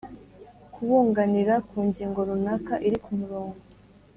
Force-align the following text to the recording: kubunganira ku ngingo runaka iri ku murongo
kubunganira 0.73 1.53
ku 1.67 1.77
ngingo 1.87 2.19
runaka 2.29 2.73
iri 2.87 2.97
ku 3.03 3.11
murongo 3.19 3.57